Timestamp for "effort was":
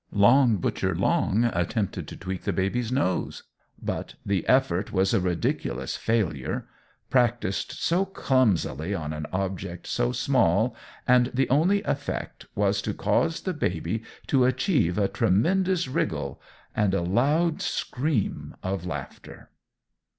4.49-5.13